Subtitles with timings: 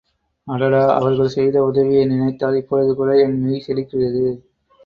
[0.47, 4.25] அடடா அவர்கள் செய்த உதவியை நினைத்தால் இப்பொழுதுகூட என் மெய்சிலிர்க்கிறது.